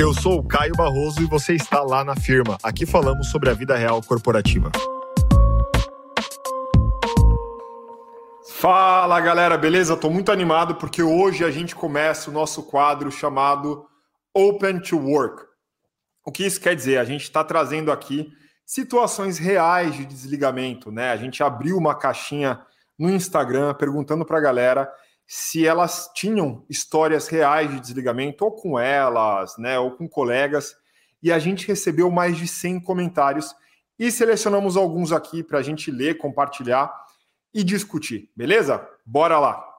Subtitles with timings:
[0.00, 2.56] Eu sou o Caio Barroso e você está lá na firma.
[2.62, 4.72] Aqui falamos sobre a vida real corporativa.
[8.48, 9.92] Fala galera, beleza?
[9.92, 13.84] Estou muito animado porque hoje a gente começa o nosso quadro chamado
[14.34, 15.42] Open to Work.
[16.24, 16.96] O que isso quer dizer?
[16.96, 18.32] A gente está trazendo aqui
[18.64, 21.10] situações reais de desligamento, né?
[21.10, 22.58] A gente abriu uma caixinha
[22.98, 24.90] no Instagram perguntando para a galera
[25.32, 30.74] se elas tinham histórias reais de desligamento, ou com elas, né, ou com colegas,
[31.22, 33.54] e a gente recebeu mais de 100 comentários
[33.96, 36.92] e selecionamos alguns aqui para a gente ler, compartilhar
[37.54, 38.84] e discutir, beleza?
[39.06, 39.69] Bora lá!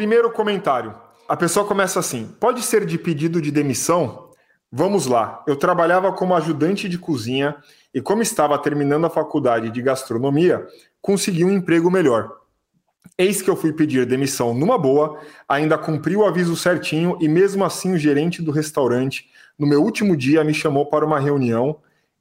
[0.00, 0.94] Primeiro comentário.
[1.28, 4.30] A pessoa começa assim: pode ser de pedido de demissão?
[4.72, 5.44] Vamos lá.
[5.46, 7.54] Eu trabalhava como ajudante de cozinha
[7.92, 10.66] e, como estava terminando a faculdade de gastronomia,
[11.02, 12.34] consegui um emprego melhor.
[13.18, 17.62] Eis que eu fui pedir demissão numa boa, ainda cumpri o aviso certinho e, mesmo
[17.62, 21.76] assim, o gerente do restaurante, no meu último dia, me chamou para uma reunião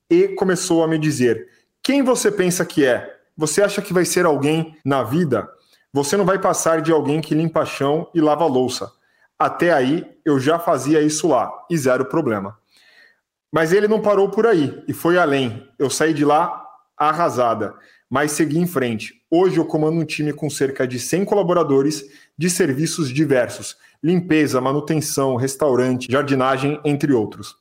[0.10, 1.48] e começou a me dizer:
[1.82, 3.20] Quem você pensa que é?
[3.38, 5.48] Você acha que vai ser alguém na vida?
[5.92, 8.92] Você não vai passar de alguém que limpa chão e lava louça.
[9.38, 12.58] Até aí eu já fazia isso lá e zero problema.
[13.52, 15.68] Mas ele não parou por aí e foi além.
[15.80, 16.64] Eu saí de lá
[16.96, 17.74] arrasada,
[18.08, 19.16] mas segui em frente.
[19.32, 22.04] Hoje eu comando um time com cerca de 100 colaboradores
[22.38, 27.56] de serviços diversos: limpeza, manutenção, restaurante, jardinagem, entre outros.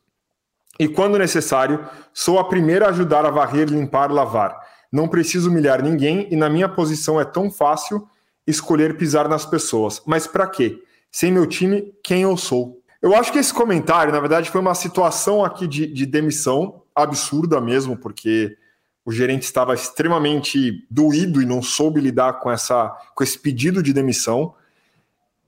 [0.79, 4.61] E quando necessário, sou a primeira a ajudar a varrer, limpar, lavar.
[4.93, 8.07] Não preciso humilhar ninguém e na minha posição é tão fácil
[8.49, 10.03] escolher pisar nas pessoas.
[10.07, 10.83] Mas para quê?
[11.11, 12.81] Sem meu time, quem eu sou?
[13.01, 17.61] Eu acho que esse comentário, na verdade, foi uma situação aqui de, de demissão absurda
[17.61, 18.57] mesmo, porque
[19.05, 23.93] o gerente estava extremamente doído e não soube lidar com, essa, com esse pedido de
[23.93, 24.55] demissão.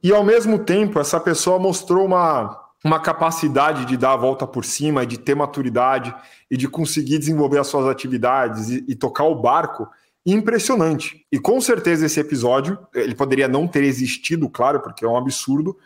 [0.03, 4.65] E ao mesmo tempo, essa pessoa mostrou uma, uma capacidade de dar a volta por
[4.65, 6.15] cima, de ter maturidade
[6.51, 9.89] e de conseguir desenvolver as suas atividades e, e tocar o barco
[10.25, 11.27] impressionante.
[11.33, 15.77] E com certeza esse episódio, ele poderia não ter existido, claro, porque é um absurdo,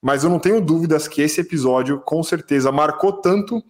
[0.00, 3.62] mas eu não tenho dúvidas que esse episódio com certeza marcou tanto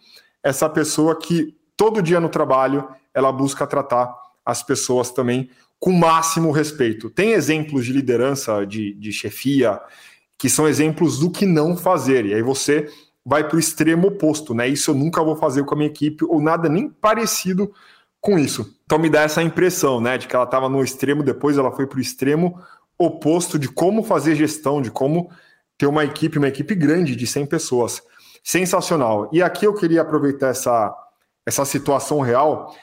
[0.43, 4.15] essa pessoa que todo dia no trabalho ela busca tratar
[4.45, 7.11] as pessoas também com máximo respeito.
[7.11, 9.81] Tem exemplos de liderança, de, de chefia,
[10.39, 12.27] que são exemplos do que não fazer.
[12.27, 12.89] E aí você
[13.25, 14.69] vai para o extremo oposto, né?
[14.69, 17.73] Isso eu nunca vou fazer com a minha equipe, ou nada nem parecido
[18.21, 18.77] com isso.
[18.85, 21.87] Então me dá essa impressão, né, de que ela estava no extremo, depois ela foi
[21.87, 22.61] para o extremo
[22.99, 25.31] oposto de como fazer gestão, de como
[25.79, 28.03] ter uma equipe, uma equipe grande de 100 pessoas.
[28.45, 29.31] Sensacional.
[29.33, 30.95] E aqui eu queria aproveitar essa,
[31.47, 32.75] essa situação real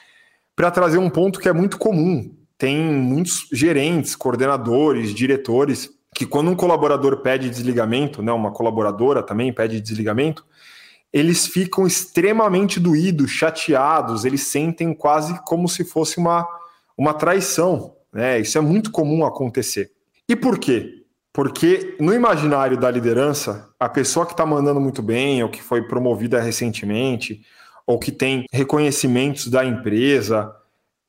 [0.55, 2.35] para trazer um ponto que é muito comum.
[2.57, 9.53] Tem muitos gerentes, coordenadores, diretores que quando um colaborador pede desligamento, né, uma colaboradora também
[9.53, 10.43] pede desligamento,
[11.17, 16.47] eles ficam extremamente doídos, chateados, eles sentem quase como se fosse uma,
[16.97, 17.95] uma traição.
[18.13, 18.39] Né?
[18.39, 19.91] Isso é muito comum acontecer.
[20.29, 21.05] E por quê?
[21.33, 25.87] Porque no imaginário da liderança, a pessoa que está mandando muito bem, ou que foi
[25.87, 27.41] promovida recentemente,
[27.85, 30.53] ou que tem reconhecimentos da empresa,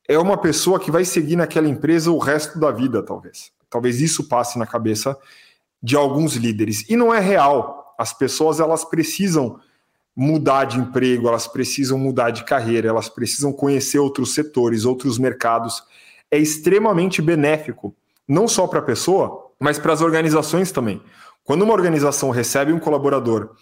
[0.06, 3.52] é uma pessoa que vai seguir naquela empresa o resto da vida, talvez.
[3.68, 5.16] Talvez isso passe na cabeça
[5.82, 6.88] de alguns líderes.
[6.88, 7.94] E não é real.
[7.98, 9.60] As pessoas elas precisam
[10.20, 15.80] mudar de emprego, elas precisam mudar de carreira, elas precisam conhecer outros setores, outros mercados.
[16.28, 17.94] É extremamente benéfico,
[18.26, 21.00] não só para a pessoa, mas para as organizações também.
[21.44, 23.54] Quando uma organização recebe um colaborador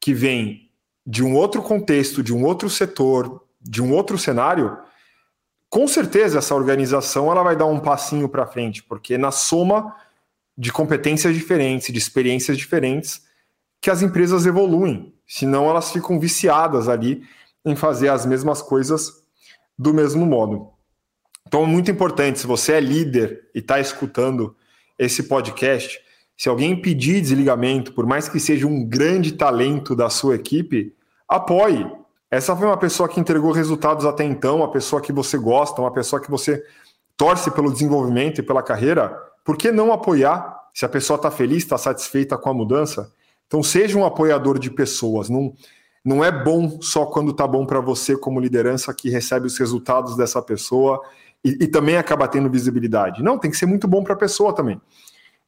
[0.00, 0.70] que vem
[1.06, 4.78] de um outro contexto, de um outro setor, de um outro cenário,
[5.68, 9.94] com certeza essa organização ela vai dar um passinho para frente, porque na soma
[10.56, 13.22] de competências diferentes, de experiências diferentes,
[13.82, 17.22] que as empresas evoluem senão elas ficam viciadas ali
[17.64, 19.22] em fazer as mesmas coisas
[19.78, 20.70] do mesmo modo.
[21.46, 24.56] Então, muito importante, se você é líder e está escutando
[24.98, 26.00] esse podcast,
[26.36, 30.92] se alguém pedir desligamento, por mais que seja um grande talento da sua equipe,
[31.28, 31.86] apoie.
[32.28, 35.92] Essa foi uma pessoa que entregou resultados até então, uma pessoa que você gosta, uma
[35.92, 36.60] pessoa que você
[37.16, 39.16] torce pelo desenvolvimento e pela carreira.
[39.44, 40.58] Por que não apoiar?
[40.74, 43.12] Se a pessoa está feliz, está satisfeita com a mudança,
[43.50, 45.28] então, seja um apoiador de pessoas.
[45.28, 45.52] Não,
[46.04, 50.16] não é bom só quando está bom para você, como liderança, que recebe os resultados
[50.16, 51.02] dessa pessoa
[51.44, 53.24] e, e, também acaba tendo visibilidade.
[53.24, 54.80] Não, tem que ser muito bom para a pessoa também.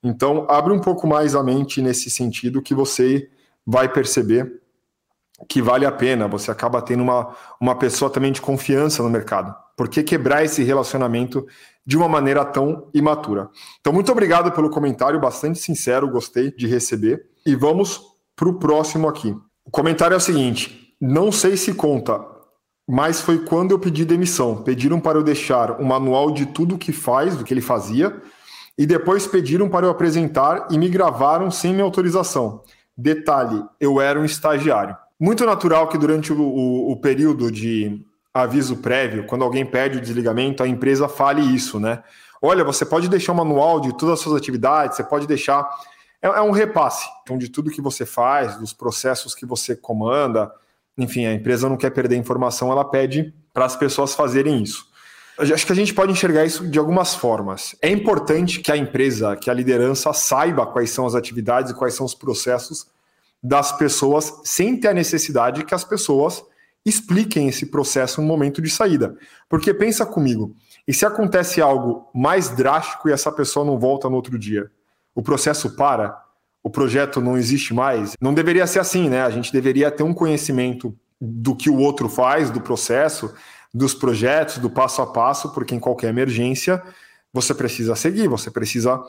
[0.03, 3.31] Então, abre um pouco mais a mente nesse sentido que você
[3.65, 4.61] vai perceber
[5.49, 6.27] que vale a pena.
[6.27, 9.55] Você acaba tendo uma, uma pessoa também de confiança no mercado.
[9.77, 11.47] Por que quebrar esse relacionamento
[11.85, 13.49] de uma maneira tão imatura?
[13.81, 17.25] Então, muito obrigado pelo comentário, bastante sincero, gostei de receber.
[17.45, 18.01] E vamos
[18.37, 19.35] para o próximo aqui.
[19.65, 22.21] O comentário é o seguinte: não sei se conta,
[22.89, 24.63] mas foi quando eu pedi demissão.
[24.63, 28.21] Pediram para eu deixar um manual de tudo o que faz, do que ele fazia,
[28.77, 32.63] e depois pediram para eu apresentar e me gravaram sem minha autorização.
[32.97, 34.97] Detalhe, eu era um estagiário.
[35.19, 40.01] Muito natural que durante o, o, o período de aviso prévio, quando alguém pede o
[40.01, 42.03] desligamento, a empresa fale isso, né?
[42.41, 45.69] Olha, você pode deixar um manual de todas as suas atividades, você pode deixar.
[46.21, 50.51] É, é um repasse então, de tudo que você faz, dos processos que você comanda.
[50.97, 54.91] Enfim, a empresa não quer perder informação, ela pede para as pessoas fazerem isso.
[55.39, 57.75] Acho que a gente pode enxergar isso de algumas formas.
[57.81, 61.95] É importante que a empresa, que a liderança saiba quais são as atividades e quais
[61.95, 62.87] são os processos
[63.43, 66.45] das pessoas, sem ter a necessidade que as pessoas
[66.85, 69.17] expliquem esse processo no momento de saída.
[69.49, 70.55] Porque pensa comigo,
[70.87, 74.71] e se acontece algo mais drástico e essa pessoa não volta no outro dia?
[75.15, 76.21] O processo para?
[76.63, 78.15] O projeto não existe mais?
[78.21, 79.23] Não deveria ser assim, né?
[79.23, 83.33] A gente deveria ter um conhecimento do que o outro faz, do processo,
[83.73, 86.83] dos projetos, do passo a passo, porque em qualquer emergência
[87.33, 89.01] você precisa seguir, você precisa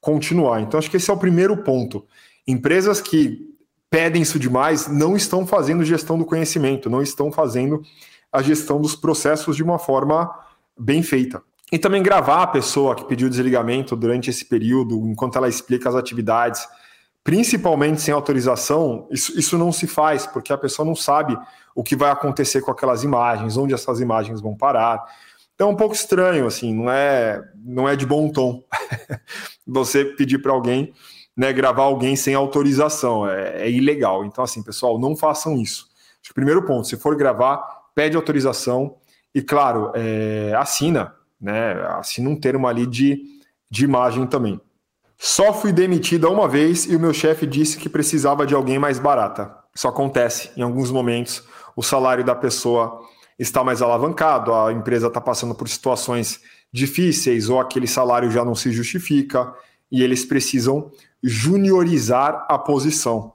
[0.00, 0.60] continuar.
[0.60, 2.04] Então, acho que esse é o primeiro ponto.
[2.46, 3.48] Empresas que
[3.90, 7.82] pedem isso demais não estão fazendo gestão do conhecimento, não estão fazendo
[8.32, 10.32] a gestão dos processos de uma forma
[10.78, 11.42] bem feita.
[11.72, 15.94] E também gravar a pessoa que pediu desligamento durante esse período, enquanto ela explica as
[15.94, 16.66] atividades,
[17.22, 21.36] principalmente sem autorização, isso, isso não se faz, porque a pessoa não sabe
[21.74, 25.04] o que vai acontecer com aquelas imagens, onde essas imagens vão parar.
[25.54, 28.64] Então é um pouco estranho, assim, não é, não é de bom tom
[29.66, 30.92] você pedir para alguém
[31.40, 34.26] né, gravar alguém sem autorização, é, é, ilegal.
[34.26, 35.88] Então, assim, pessoal, não façam isso.
[36.20, 37.56] Acho que primeiro ponto, se for gravar,
[37.94, 38.96] pede autorização
[39.34, 43.22] e, claro, é, assina, né, assina um termo ali de,
[43.70, 44.60] de imagem também.
[45.16, 48.98] Só fui demitida uma vez e o meu chefe disse que precisava de alguém mais
[48.98, 49.50] barata.
[49.74, 51.42] Isso acontece em alguns momentos
[51.74, 53.00] o salário da pessoa
[53.38, 58.54] está mais alavancado, a empresa está passando por situações difíceis ou aquele salário já não
[58.54, 59.54] se justifica
[59.90, 60.90] e eles precisam
[61.22, 63.32] juniorizar a posição.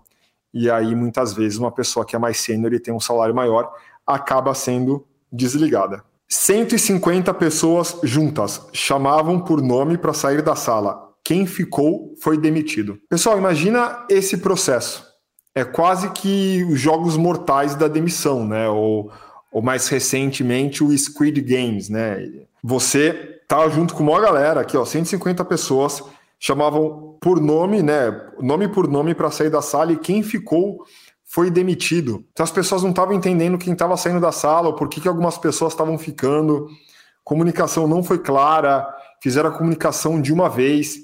[0.54, 3.72] E aí, muitas vezes, uma pessoa que é mais sênior e tem um salário maior
[4.06, 6.04] acaba sendo desligada.
[6.30, 11.12] 150 pessoas juntas chamavam por nome para sair da sala.
[11.24, 13.00] Quem ficou foi demitido.
[13.10, 15.16] Pessoal, imagina esse processo
[15.56, 18.68] é quase que os jogos mortais da demissão, né?
[18.68, 19.10] Ou,
[19.50, 22.30] ou mais recentemente o Squid Games, né?
[22.62, 26.04] Você tá junto com uma galera aqui, ó, 150 pessoas
[26.40, 28.12] chamavam por nome, né?
[28.40, 30.84] Nome por nome para sair da sala e quem ficou
[31.24, 32.26] foi demitido.
[32.32, 35.08] Então as pessoas não estavam entendendo quem estava saindo da sala ou por que, que
[35.08, 36.68] algumas pessoas estavam ficando.
[37.24, 38.88] Comunicação não foi clara,
[39.22, 40.98] fizeram a comunicação de uma vez,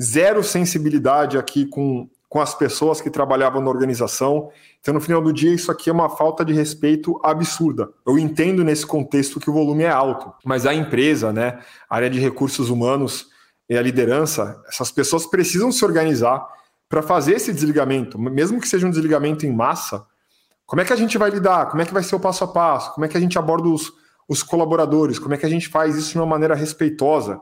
[0.00, 4.48] zero sensibilidade aqui com com as pessoas que trabalhavam na organização.
[4.80, 7.90] Então, no final do dia, isso aqui é uma falta de respeito absurda.
[8.06, 11.58] Eu entendo nesse contexto que o volume é alto, mas a empresa, né,
[11.90, 13.26] a área de recursos humanos
[13.72, 16.46] e a liderança, essas pessoas precisam se organizar
[16.90, 20.04] para fazer esse desligamento, mesmo que seja um desligamento em massa.
[20.66, 21.70] Como é que a gente vai lidar?
[21.70, 22.92] Como é que vai ser o passo a passo?
[22.92, 23.90] Como é que a gente aborda os,
[24.28, 25.18] os colaboradores?
[25.18, 27.40] Como é que a gente faz isso de uma maneira respeitosa?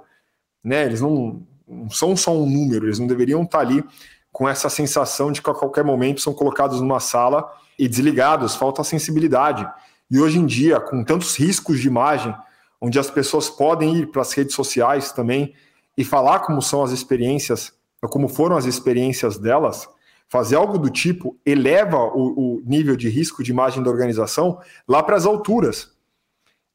[0.62, 0.84] Né?
[0.84, 3.84] Eles não, não são só um número, eles não deveriam estar ali
[4.30, 8.84] com essa sensação de que a qualquer momento são colocados numa sala e desligados, falta
[8.84, 9.68] sensibilidade.
[10.08, 12.32] E hoje em dia, com tantos riscos de imagem,
[12.80, 15.52] onde as pessoas podem ir para as redes sociais também
[16.00, 17.74] e falar como são as experiências,
[18.08, 19.86] como foram as experiências delas,
[20.30, 25.02] fazer algo do tipo eleva o, o nível de risco de imagem da organização lá
[25.02, 25.90] para as alturas.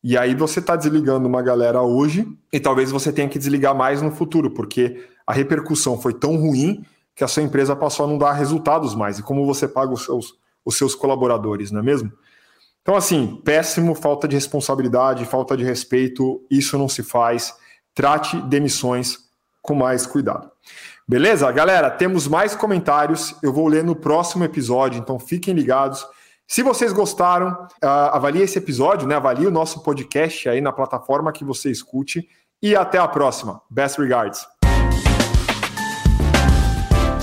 [0.03, 4.00] E aí você está desligando uma galera hoje e talvez você tenha que desligar mais
[4.00, 8.20] no futuro, porque a repercussão foi tão ruim que a sua empresa passou a não
[8.20, 9.17] dar resultados mais.
[9.17, 12.12] E como você paga os seus, os seus colaboradores, não é mesmo?
[12.84, 17.55] Então, assim, péssimo, falta de responsabilidade, falta de respeito, isso não se faz.
[17.95, 19.17] Trate demissões
[19.61, 20.51] com mais cuidado.
[21.07, 21.51] Beleza?
[21.51, 23.35] Galera, temos mais comentários.
[23.41, 26.05] Eu vou ler no próximo episódio, então fiquem ligados.
[26.47, 29.15] Se vocês gostaram, uh, avalie esse episódio, né?
[29.15, 32.27] Avalie o nosso podcast aí na plataforma que você escute.
[32.61, 33.61] E até a próxima.
[33.69, 34.45] Best regards.